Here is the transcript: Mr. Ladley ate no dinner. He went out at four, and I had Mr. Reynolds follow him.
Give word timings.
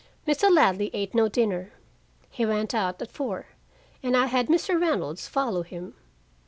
Mr. 0.27 0.49
Ladley 0.51 0.89
ate 0.95 1.13
no 1.13 1.29
dinner. 1.29 1.73
He 2.31 2.43
went 2.43 2.73
out 2.73 2.99
at 2.99 3.11
four, 3.11 3.45
and 4.01 4.17
I 4.17 4.25
had 4.25 4.47
Mr. 4.47 4.81
Reynolds 4.81 5.27
follow 5.27 5.61
him. 5.61 5.93